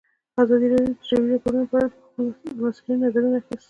[0.41, 1.87] ازادي راډیو د د جګړې راپورونه په اړه
[2.55, 3.55] د مسؤلینو نظرونه اخیستي.